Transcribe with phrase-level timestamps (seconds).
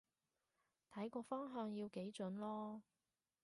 [0.91, 2.81] 睇個方向要幾準囉